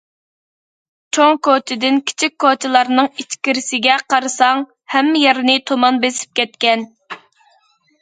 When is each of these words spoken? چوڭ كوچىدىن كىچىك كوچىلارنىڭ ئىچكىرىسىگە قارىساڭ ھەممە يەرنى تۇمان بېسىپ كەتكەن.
چوڭ 1.17 1.35
كوچىدىن 1.47 1.99
كىچىك 2.07 2.33
كوچىلارنىڭ 2.45 3.11
ئىچكىرىسىگە 3.25 4.01
قارىساڭ 4.15 4.67
ھەممە 4.97 5.25
يەرنى 5.29 5.59
تۇمان 5.71 6.05
بېسىپ 6.09 6.37
كەتكەن. 6.43 6.93